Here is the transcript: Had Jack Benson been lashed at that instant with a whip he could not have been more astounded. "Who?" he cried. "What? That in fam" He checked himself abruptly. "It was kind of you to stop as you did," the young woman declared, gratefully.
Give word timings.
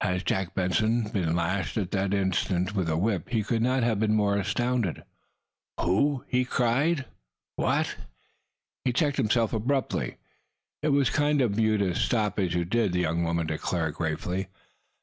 Had 0.00 0.24
Jack 0.24 0.54
Benson 0.54 1.08
been 1.10 1.36
lashed 1.36 1.76
at 1.76 1.90
that 1.90 2.14
instant 2.14 2.74
with 2.74 2.88
a 2.88 2.96
whip 2.96 3.28
he 3.28 3.42
could 3.42 3.60
not 3.60 3.82
have 3.82 4.00
been 4.00 4.14
more 4.14 4.34
astounded. 4.38 5.04
"Who?" 5.78 6.24
he 6.28 6.46
cried. 6.46 7.04
"What? 7.56 7.84
That 7.84 7.84
in 7.90 7.96
fam" 7.98 8.06
He 8.86 8.92
checked 8.94 9.16
himself 9.18 9.52
abruptly. 9.52 10.16
"It 10.82 10.92
was 10.92 11.10
kind 11.10 11.42
of 11.42 11.58
you 11.60 11.76
to 11.76 11.94
stop 11.94 12.38
as 12.38 12.54
you 12.54 12.64
did," 12.64 12.94
the 12.94 13.00
young 13.00 13.22
woman 13.22 13.46
declared, 13.48 13.92
gratefully. 13.96 14.48